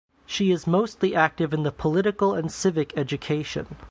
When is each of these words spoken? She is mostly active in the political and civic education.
She 0.25 0.49
is 0.51 0.65
mostly 0.65 1.13
active 1.13 1.53
in 1.53 1.61
the 1.61 1.71
political 1.71 2.33
and 2.33 2.51
civic 2.51 2.97
education. 2.97 3.75